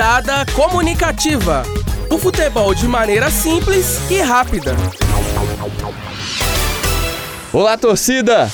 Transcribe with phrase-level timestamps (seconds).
[0.00, 1.62] Rodada comunicativa.
[2.08, 4.74] O futebol de maneira simples e rápida.
[7.52, 8.50] Olá, torcida!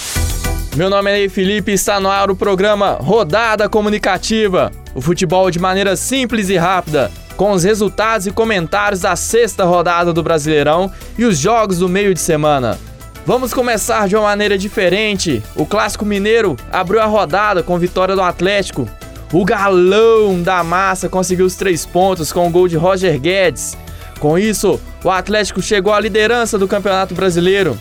[0.75, 4.73] Meu nome é Ney Felipe e está no ar o programa Rodada Comunicativa.
[4.93, 10.13] O futebol de maneira simples e rápida, com os resultados e comentários da sexta rodada
[10.13, 12.77] do Brasileirão e os jogos do meio de semana.
[13.25, 15.41] Vamos começar de uma maneira diferente.
[15.55, 18.91] O Clássico Mineiro abriu a rodada com vitória do Atlético.
[19.37, 23.77] O galão da massa conseguiu os três pontos com o gol de Roger Guedes.
[24.19, 27.79] Com isso, o Atlético chegou à liderança do Campeonato Brasileiro.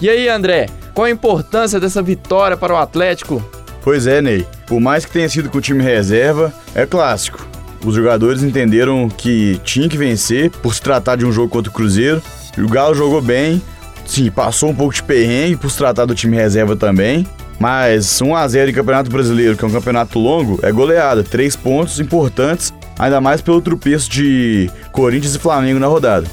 [0.00, 3.44] E aí, André, qual a importância dessa vitória para o Atlético?
[3.82, 4.46] Pois é, Ney.
[4.64, 7.44] Por mais que tenha sido com o time reserva, é clássico.
[7.84, 11.74] Os jogadores entenderam que tinha que vencer por se tratar de um jogo contra o
[11.74, 12.22] Cruzeiro.
[12.56, 13.60] E o Galo jogou bem,
[14.04, 17.26] Sim, passou um pouco de perrengue por se tratar do time reserva também.
[17.58, 21.22] Mas 1x0 em Campeonato Brasileiro, que é um campeonato longo, é goleada.
[21.22, 26.26] Três pontos importantes, ainda mais pelo tropeço de Corinthians e Flamengo na rodada.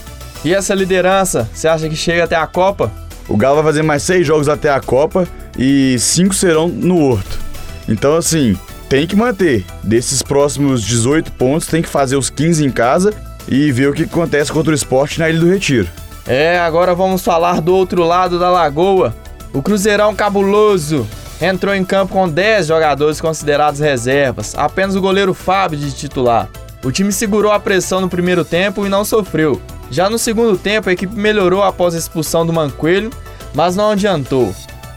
[0.44, 2.92] E essa liderança, você acha que chega até a Copa?
[3.28, 5.28] O Galo vai fazer mais seis jogos até a Copa
[5.58, 7.38] e cinco serão no Horto.
[7.88, 9.66] Então, assim, tem que manter.
[9.84, 13.14] Desses próximos 18 pontos, tem que fazer os 15 em casa
[13.48, 15.88] e ver o que acontece contra o esporte na Ilha do Retiro.
[16.26, 19.16] É, agora vamos falar do outro lado da lagoa.
[19.52, 21.08] O Cruzeirão Cabuloso
[21.42, 26.50] entrou em campo com 10 jogadores considerados reservas, apenas o goleiro Fábio de titular.
[26.84, 29.62] O time segurou a pressão no primeiro tempo e não sofreu.
[29.92, 33.10] Já no segundo tempo, a equipe melhorou após a expulsão do Mancoelho,
[33.54, 34.54] mas não adiantou.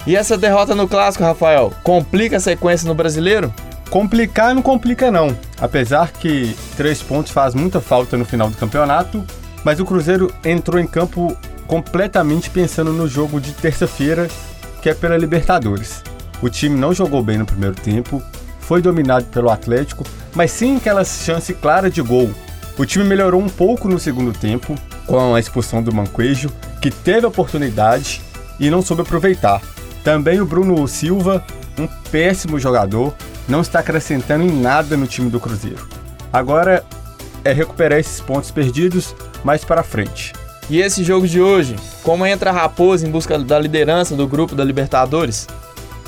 [0.07, 3.53] E essa derrota no clássico, Rafael, complica a sequência no brasileiro?
[3.89, 5.37] Complicar não complica não.
[5.61, 9.25] Apesar que três pontos faz muita falta no final do campeonato,
[9.65, 14.29] mas o Cruzeiro entrou em campo completamente pensando no jogo de terça-feira,
[14.83, 16.03] que é pela Libertadores.
[16.43, 18.21] O time não jogou bem no primeiro tempo,
[18.59, 20.05] foi dominado pelo Atlético,
[20.35, 22.31] mas sem aquela chance clara de gol.
[22.77, 24.75] O time melhorou um pouco no segundo tempo,
[25.07, 28.21] com a expulsão do Manquejo, que teve oportunidade
[28.59, 29.63] e não soube aproveitar.
[30.03, 31.45] Também o Bruno Silva,
[31.79, 33.15] um péssimo jogador,
[33.49, 35.87] não está acrescentando em nada no time do Cruzeiro.
[36.33, 36.85] Agora
[37.45, 40.33] é recuperar esses pontos perdidos mais para frente.
[40.71, 44.55] E esse jogo de hoje, como entra a Raposa em busca da liderança do grupo
[44.55, 45.47] da Libertadores?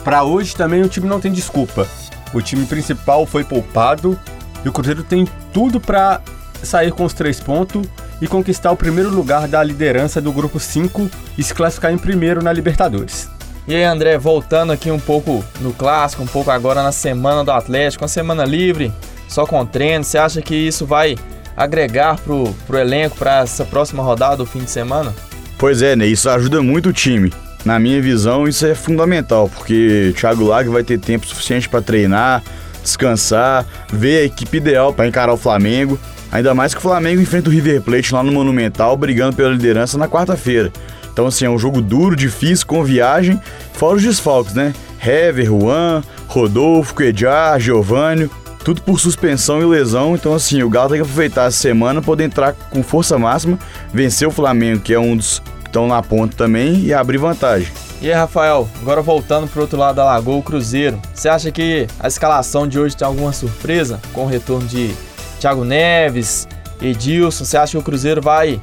[0.04, 1.88] Para hoje também o time não tem desculpa.
[2.34, 4.18] O time principal foi poupado
[4.62, 6.20] e o Cruzeiro tem tudo para
[6.62, 7.86] sair com os três pontos
[8.20, 12.42] e conquistar o primeiro lugar da liderança do grupo 5 e se classificar em primeiro
[12.42, 13.30] na Libertadores.
[13.66, 17.50] E aí, André, voltando aqui um pouco no clássico, um pouco agora na semana do
[17.50, 18.92] Atlético, uma semana livre,
[19.26, 21.16] só com treino, você acha que isso vai
[21.56, 25.14] agregar pro, pro elenco para essa próxima rodada do fim de semana?
[25.56, 26.06] Pois é, né?
[26.06, 27.32] Isso ajuda muito o time.
[27.64, 32.42] Na minha visão, isso é fundamental, porque Thiago Lag vai ter tempo suficiente para treinar,
[32.82, 35.98] descansar, ver a equipe ideal para encarar o Flamengo.
[36.30, 39.96] Ainda mais que o Flamengo enfrenta o River Plate lá no Monumental, brigando pela liderança
[39.96, 40.70] na quarta-feira.
[41.10, 43.40] Então, assim, é um jogo duro, difícil, com viagem,
[43.72, 44.74] fora os desfalques, né?
[45.00, 48.28] Hever, Juan, Rodolfo, Quedjar, Giovanni
[48.64, 50.14] tudo por suspensão e lesão.
[50.14, 53.58] Então, assim, o Galo tem que aproveitar essa semana, poder entrar com força máxima,
[53.92, 55.42] vencer o Flamengo, que é um dos
[55.74, 57.66] estão na ponta também, e abrir vantagem.
[58.00, 61.00] E aí, Rafael, agora voltando pro outro lado da Lagoa, o Cruzeiro.
[61.12, 64.94] Você acha que a escalação de hoje tem alguma surpresa com o retorno de
[65.40, 66.46] Thiago Neves,
[66.80, 67.44] Edilson?
[67.44, 68.60] Você acha que o Cruzeiro vai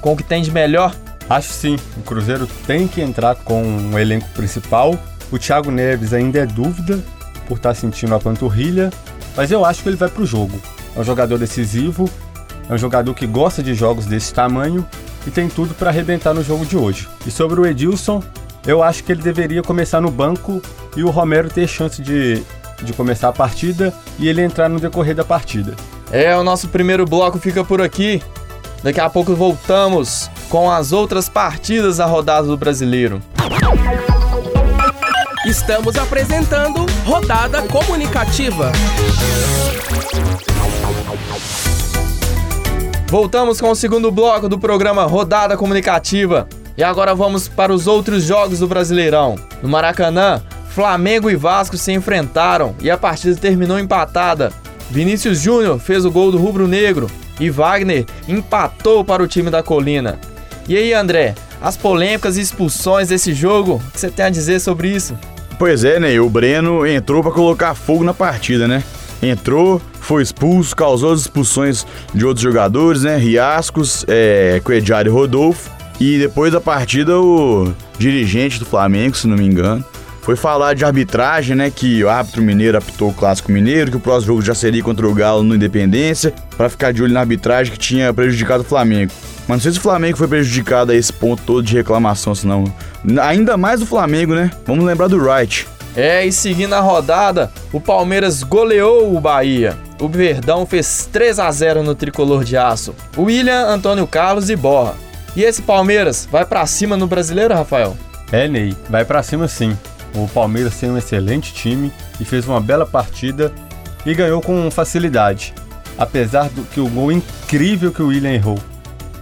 [0.00, 0.92] com o que tem de melhor?
[1.30, 1.76] Acho sim.
[1.96, 4.98] O Cruzeiro tem que entrar com o um elenco principal.
[5.30, 6.98] O Thiago Neves ainda é dúvida
[7.46, 8.90] por estar sentindo a panturrilha,
[9.36, 10.58] mas eu acho que ele vai pro jogo.
[10.96, 12.10] É um jogador decisivo,
[12.68, 14.84] é um jogador que gosta de jogos desse tamanho
[15.26, 17.08] e tem tudo para arrebentar no jogo de hoje.
[17.26, 18.22] E sobre o Edilson,
[18.66, 20.60] eu acho que ele deveria começar no banco
[20.96, 22.42] e o Romero ter chance de,
[22.82, 25.74] de começar a partida e ele entrar no decorrer da partida.
[26.10, 28.22] É, o nosso primeiro bloco fica por aqui.
[28.82, 33.20] Daqui a pouco voltamos com as outras partidas da rodada do Brasileiro.
[35.44, 38.72] Estamos apresentando Rodada Comunicativa.
[43.10, 46.46] Voltamos com o segundo bloco do programa Rodada Comunicativa.
[46.76, 49.36] E agora vamos para os outros jogos do Brasileirão.
[49.62, 54.52] No Maracanã, Flamengo e Vasco se enfrentaram e a partida terminou empatada.
[54.90, 57.10] Vinícius Júnior fez o gol do Rubro Negro
[57.40, 60.18] e Wagner empatou para o time da Colina.
[60.68, 64.60] E aí, André, as polêmicas e expulsões desse jogo, o que você tem a dizer
[64.60, 65.18] sobre isso?
[65.58, 66.20] Pois é, né?
[66.20, 68.84] O Breno entrou para colocar fogo na partida, né?
[69.22, 73.18] Entrou, foi expulso, causou as expulsões de outros jogadores, né?
[73.18, 75.70] Riascos, é, Coediar e Rodolfo.
[76.00, 79.84] E depois da partida, o dirigente do Flamengo, se não me engano,
[80.22, 81.70] foi falar de arbitragem, né?
[81.70, 85.06] Que o árbitro mineiro apitou o clássico mineiro, que o próximo jogo já seria contra
[85.06, 89.12] o Galo no Independência, para ficar de olho na arbitragem que tinha prejudicado o Flamengo.
[89.46, 92.64] Mas não sei se o Flamengo foi prejudicado a esse ponto todo de reclamação, senão.
[93.20, 94.50] Ainda mais o Flamengo, né?
[94.66, 95.68] Vamos lembrar do Wright.
[95.94, 99.76] É, e seguindo a rodada, o Palmeiras goleou o Bahia.
[100.00, 102.94] O Verdão fez 3 a 0 no tricolor de aço.
[103.16, 104.94] William, Antônio Carlos e Borra.
[105.34, 107.96] E esse Palmeiras vai para cima no Brasileiro, Rafael?
[108.30, 109.76] É, Ney, vai para cima sim.
[110.14, 113.52] O Palmeiras tem um excelente time e fez uma bela partida
[114.06, 115.52] e ganhou com facilidade,
[115.98, 118.58] apesar do que o gol incrível que o William errou.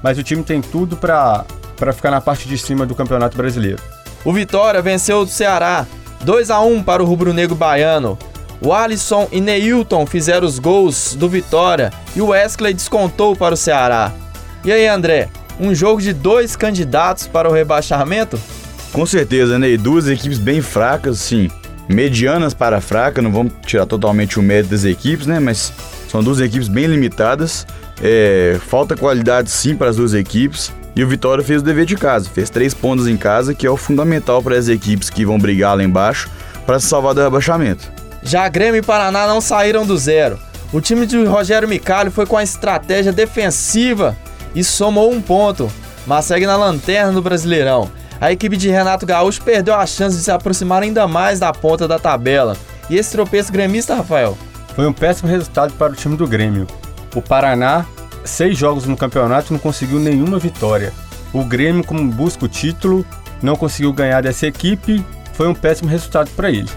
[0.03, 1.45] Mas o time tem tudo para
[1.95, 3.83] ficar na parte de cima do Campeonato Brasileiro.
[4.25, 5.87] O Vitória venceu o Ceará
[6.23, 8.19] 2 a 1 para o rubro-negro baiano.
[8.61, 13.57] O Alisson e Neilton fizeram os gols do Vitória e o Wesley descontou para o
[13.57, 14.13] Ceará.
[14.65, 15.29] E aí, André,
[15.61, 18.39] um jogo de dois candidatos para o rebaixamento?
[18.93, 19.71] Com certeza, né?
[19.71, 21.51] E duas equipes bem fracas, sim.
[21.89, 25.39] Medianas para fraca, não vamos tirar totalmente o mérito das equipes, né?
[25.39, 25.73] Mas
[26.09, 27.67] são duas equipes bem limitadas.
[28.03, 30.73] É, falta qualidade sim para as duas equipes.
[30.97, 33.71] E o Vitória fez o dever de casa, fez três pontos em casa, que é
[33.71, 36.31] o fundamental para as equipes que vão brigar lá embaixo
[36.65, 37.96] para se salvar do rebaixamento.
[38.27, 40.39] Já Grêmio e Paraná não saíram do zero.
[40.73, 44.15] O time de Rogério Micalho foi com a estratégia defensiva
[44.55, 45.71] e somou um ponto,
[46.07, 47.91] mas segue na lanterna do Brasileirão
[48.21, 51.87] a equipe de Renato Gaúcho perdeu a chance de se aproximar ainda mais da ponta
[51.87, 52.57] da tabela.
[52.89, 54.37] E esse tropeço gremista, Rafael?
[54.75, 56.67] Foi um péssimo resultado para o time do Grêmio.
[57.15, 57.85] O Paraná,
[58.25, 60.93] seis jogos no campeonato, não conseguiu nenhuma vitória.
[61.33, 63.05] O Grêmio, como busca o título,
[63.43, 66.69] não conseguiu ganhar dessa equipe, foi um péssimo resultado para ele.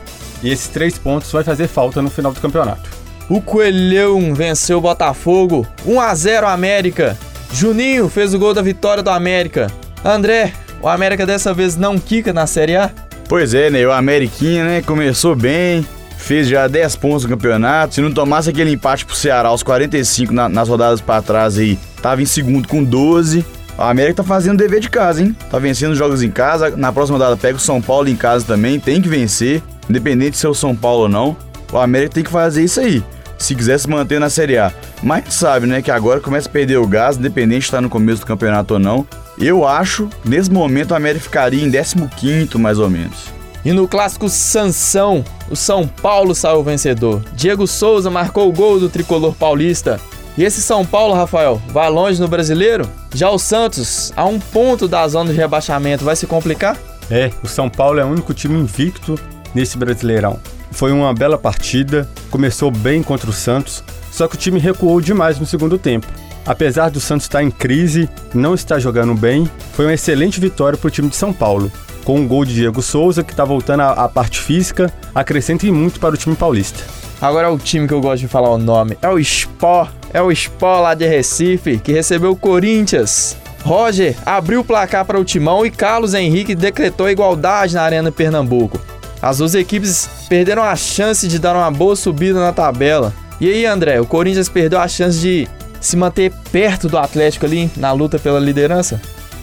[0.44, 2.89] E esses três pontos vai fazer falta no final do campeonato.
[3.30, 7.18] O Coelhão venceu o Botafogo, 1 a 0 América.
[7.53, 9.68] Juninho fez o gol da vitória do América.
[10.03, 12.89] André, o América dessa vez não quica na Série A?
[13.27, 13.86] Pois é, né?
[13.86, 14.81] O Ameriquinha, né?
[14.81, 15.86] Começou bem,
[16.18, 17.95] fez já 10 pontos no campeonato.
[17.95, 21.77] Se não tomasse aquele empate pro Ceará aos 45 na, nas rodadas para trás aí,
[22.01, 23.45] tava em segundo com 12.
[23.79, 25.33] O América tá fazendo dever de casa, hein?
[25.49, 26.75] Tá vencendo jogos em casa.
[26.75, 28.77] Na próxima rodada pega o São Paulo em casa também.
[28.77, 31.37] Tem que vencer, independente se é o São Paulo ou não.
[31.71, 33.01] O América tem que fazer isso aí.
[33.37, 34.73] Se quiser se manter na Série A.
[35.01, 38.19] Mas sabe, né, que agora começa a perder o gás, independente de estar no começo
[38.19, 39.07] do campeonato ou não.
[39.37, 43.29] Eu acho, nesse momento, a América ficaria em 15 mais ou menos.
[43.63, 47.21] E no clássico Sansão, o São Paulo saiu vencedor.
[47.31, 50.01] Diego Souza marcou o gol do tricolor paulista.
[50.39, 52.89] E esse São Paulo, Rafael, vai longe no brasileiro?
[53.13, 56.77] Já o Santos, a um ponto da zona de rebaixamento, vai se complicar?
[57.12, 59.19] É, o São Paulo é o único time invicto
[59.53, 60.39] nesse brasileirão.
[60.71, 63.83] Foi uma bela partida, começou bem contra o Santos,
[64.13, 66.07] só que o time recuou demais no segundo tempo.
[66.45, 70.88] Apesar do Santos estar em crise, não estar jogando bem, foi uma excelente vitória para
[70.88, 71.69] o time de São Paulo.
[72.06, 76.15] Com um gol de Diego Souza, que está voltando à parte física, acrescenta muito para
[76.15, 76.81] o time paulista.
[77.21, 78.97] Agora é o time que eu gosto de falar o nome.
[79.01, 79.99] É o Sport.
[80.13, 83.38] É o Sport lá de Recife, que recebeu o Corinthians.
[83.63, 88.79] Roger abriu o placar para o Timão e Carlos Henrique decretou igualdade na Arena Pernambuco.
[89.21, 93.13] As duas equipes perderam a chance de dar uma boa subida na tabela.
[93.39, 95.47] E aí, André, o Corinthians perdeu a chance de
[95.79, 99.00] se manter perto do Atlético ali na luta pela liderança?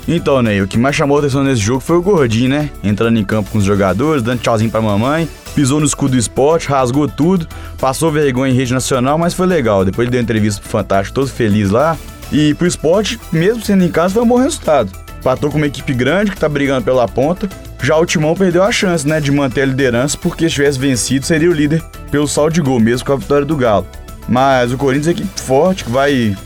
[0.09, 2.71] Então, Ney, o que mais chamou a atenção nesse jogo foi o Gordinho, né?
[2.83, 6.69] Entrando em campo com os jogadores, dando tchauzinho pra mamãe, pisou no escudo do esporte,
[6.69, 7.49] rasgou tudo,
[7.79, 9.85] passou vergonha em rede nacional, mas foi legal.
[9.85, 11.97] Depois ele deu entrevista pro Fantástico, todo feliz lá.
[12.31, 14.91] E pro esporte, mesmo sendo em casa, foi um bom resultado.
[15.25, 17.49] Patou com uma equipe grande que tá brigando pela ponta.
[17.83, 21.27] Já o Timão perdeu a chance, né, de manter a liderança, porque se tivesse vencido,
[21.27, 23.87] seria o líder pelo saldo de gol, mesmo com a vitória do Galo.
[24.29, 26.37] Mas o Corinthians é equipe forte, que vai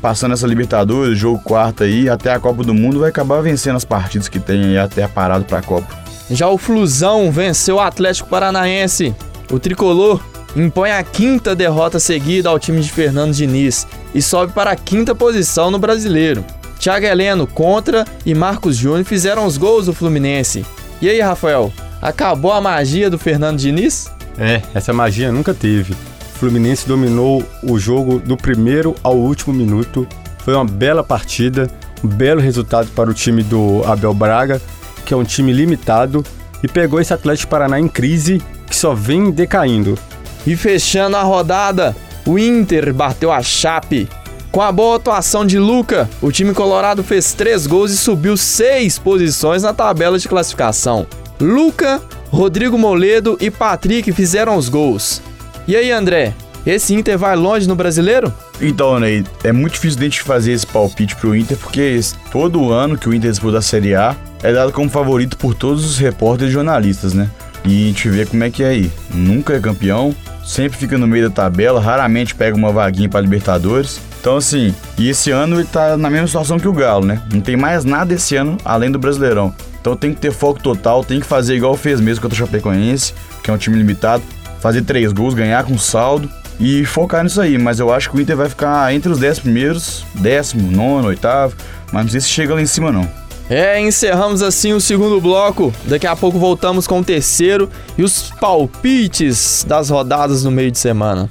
[0.00, 3.84] passando essa Libertadores, jogo quarto aí, até a Copa do Mundo, vai acabar vencendo as
[3.84, 5.86] partidas que tem aí até a parada pra Copa.
[6.30, 9.14] Já o Flusão venceu o Atlético Paranaense.
[9.50, 10.20] O tricolor
[10.54, 15.14] impõe a quinta derrota seguida ao time de Fernando Diniz e sobe para a quinta
[15.14, 16.44] posição no brasileiro.
[16.78, 20.64] Thiago Heleno contra e Marcos Júnior fizeram os gols do Fluminense.
[21.00, 24.10] E aí, Rafael, acabou a magia do Fernando Diniz?
[24.38, 25.94] É, essa magia nunca teve.
[26.38, 30.06] Fluminense dominou o jogo do primeiro ao último minuto.
[30.44, 31.68] Foi uma bela partida,
[32.02, 34.62] um belo resultado para o time do Abel Braga,
[35.04, 36.24] que é um time limitado,
[36.62, 39.98] e pegou esse Atlético Paraná em crise que só vem decaindo.
[40.46, 44.08] E fechando a rodada, o Inter bateu a Chape.
[44.52, 48.96] Com a boa atuação de Luca, o time colorado fez três gols e subiu seis
[48.96, 51.04] posições na tabela de classificação.
[51.40, 55.20] Luca, Rodrigo Moledo e Patrick fizeram os gols.
[55.68, 56.32] E aí, André?
[56.64, 58.32] Esse Inter vai longe no brasileiro?
[58.58, 62.00] Então, Ney, é muito difícil de gente fazer esse palpite pro Inter, porque
[62.32, 65.84] todo ano que o Inter disputa a Série A é dado como favorito por todos
[65.84, 67.30] os repórteres e jornalistas, né?
[67.66, 68.92] e a gente vê como é que é aí.
[69.12, 74.00] Nunca é campeão, sempre fica no meio da tabela, raramente pega uma vaguinha para Libertadores.
[74.20, 77.22] Então, assim, e esse ano ele tá na mesma situação que o Galo, né?
[77.30, 79.54] Não tem mais nada esse ano além do Brasileirão.
[79.80, 83.14] Então tem que ter foco total, tem que fazer igual fez mesmo contra o Chapecoense,
[83.42, 84.22] que é um time limitado,
[84.60, 87.58] fazer três gols, ganhar com saldo e focar nisso aí.
[87.58, 91.56] Mas eu acho que o Inter vai ficar entre os dez primeiros, décimo, nono, oitavo,
[91.92, 93.08] mas não sei se chega lá em cima não.
[93.50, 95.72] É, encerramos assim o segundo bloco.
[95.84, 100.78] Daqui a pouco voltamos com o terceiro e os palpites das rodadas no meio de
[100.78, 101.30] semana.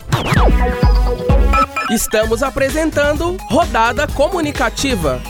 [1.92, 5.22] Estamos apresentando Rodada Comunicativa.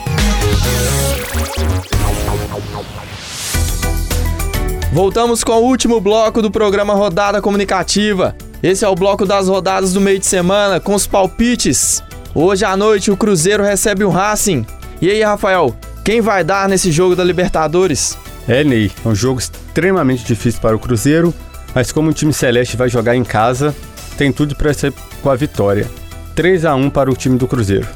[4.97, 8.35] Voltamos com o último bloco do programa Rodada Comunicativa.
[8.63, 12.01] Esse é o bloco das rodadas do meio de semana com os palpites.
[12.33, 14.65] Hoje à noite o Cruzeiro recebe o Racing.
[14.99, 18.17] E aí, Rafael, quem vai dar nesse jogo da Libertadores?
[18.47, 21.31] É, Ney, é um jogo extremamente difícil para o Cruzeiro,
[21.75, 23.75] mas como o time celeste vai jogar em casa,
[24.17, 25.87] tem tudo para ser com a vitória.
[26.33, 27.87] 3 a 1 para o time do Cruzeiro.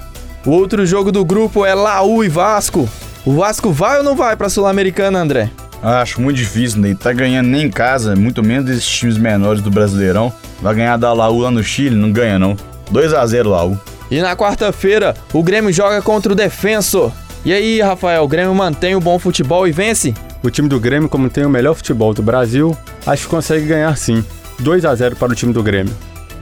[0.45, 2.87] O outro jogo do grupo é Laú e Vasco.
[3.25, 5.49] O Vasco vai ou não vai para a Sul-Americana, André?
[5.81, 6.95] Acho muito difícil, né?
[6.97, 10.31] Tá ganhando nem em casa, muito menos desses times menores do Brasileirão.
[10.61, 11.95] Vai ganhar da Laú lá no Chile?
[11.95, 12.55] Não ganha não.
[12.91, 13.79] 2 a 0 Laú.
[14.11, 17.11] E na quarta-feira, o Grêmio joga contra o Defensor.
[17.43, 20.13] E aí, Rafael, o Grêmio mantém o bom futebol e vence?
[20.43, 23.95] O time do Grêmio, como tem o melhor futebol do Brasil, acho que consegue ganhar
[23.97, 24.23] sim.
[24.59, 25.95] 2 a 0 para o time do Grêmio.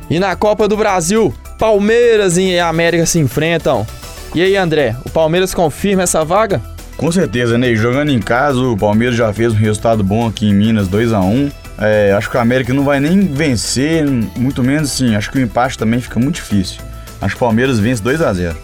[0.10, 3.86] E na Copa do Brasil, Palmeiras e América se enfrentam.
[4.36, 6.62] E aí, André, o Palmeiras confirma essa vaga?
[7.00, 7.78] Com certeza, Ney.
[7.78, 11.22] Jogando em casa, o Palmeiras já fez um resultado bom aqui em Minas, 2 a
[11.22, 15.16] 1 é, Acho que o América não vai nem vencer, muito menos sim.
[15.16, 16.82] Acho que o empate também fica muito difícil.
[17.22, 18.58] Acho que o Palmeiras vence 2 a 0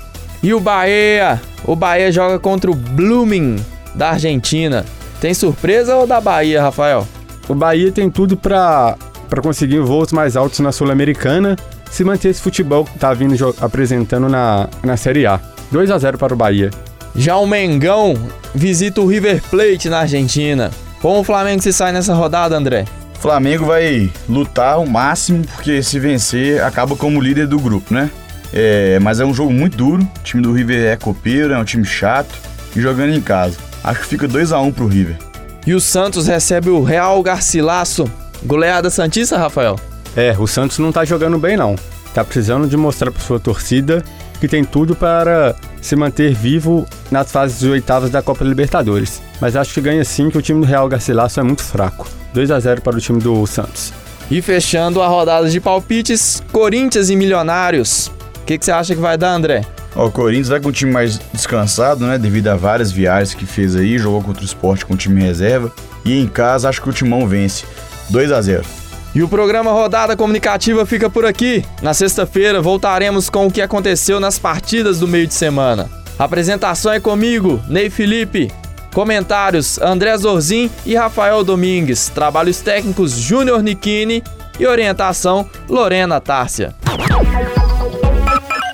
[0.44, 1.42] E o Bahia?
[1.64, 3.56] O Bahia joga contra o Blooming
[3.96, 4.84] da Argentina.
[5.22, 7.08] Tem surpresa ou da Bahia, Rafael?
[7.48, 8.98] O Bahia tem tudo para
[9.30, 11.56] para conseguir voos mais altos na Sul-Americana,
[11.90, 15.40] se manter esse futebol que tá vindo apresentando na, na Série A.
[15.72, 16.70] 2 a 0 para o Bahia.
[17.16, 18.14] Já o Mengão
[18.54, 20.70] visita o River Plate na Argentina.
[21.02, 22.86] Como o Flamengo se sai nessa rodada, André?
[23.16, 28.10] O Flamengo vai lutar o máximo, porque se vencer, acaba como líder do grupo, né?
[28.54, 30.04] É, mas é um jogo muito duro.
[30.04, 32.36] O time do River é copeiro, é um time chato
[32.76, 33.58] e jogando em casa.
[33.84, 35.18] Acho que fica 2 a 1 pro River.
[35.66, 38.12] E o Santos recebe o Real Garcilasso.
[38.44, 39.80] Goleada Santista, Rafael?
[40.16, 41.76] É, o Santos não tá jogando bem não.
[42.14, 44.04] Tá precisando de mostrar para sua torcida
[44.40, 49.22] que tem tudo para se manter vivo nas fases de oitavas da Copa Libertadores.
[49.40, 52.08] Mas acho que ganha sim que o time do Real Garcilaso é muito fraco.
[52.34, 53.94] 2 a 0 para o time do Santos.
[54.30, 58.12] E fechando a rodada de palpites, Corinthians e Milionários.
[58.42, 59.66] O que, que, você acha que vai dar, André?
[59.96, 62.18] O Corinthians vai com o time mais descansado, né?
[62.18, 65.72] Devido a várias viagens que fez aí, jogou contra o esporte com o time reserva.
[66.04, 67.66] E em casa, acho que o Timão vence.
[68.10, 68.85] 2 a 0
[69.16, 71.66] e o programa Rodada Comunicativa fica por aqui.
[71.82, 75.90] Na sexta-feira voltaremos com o que aconteceu nas partidas do meio de semana.
[76.20, 78.52] Apresentação é comigo, Ney Felipe.
[78.94, 82.10] Comentários: André Zorzin e Rafael Domingues.
[82.10, 84.22] Trabalhos técnicos: Júnior Nikini.
[84.60, 86.76] E orientação: Lorena Tárcia.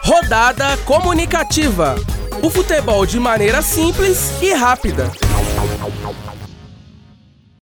[0.04, 1.96] Rodada Comunicativa.
[2.42, 5.12] O futebol de maneira simples e rápida.